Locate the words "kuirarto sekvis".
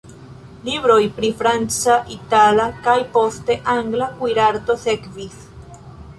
4.19-5.39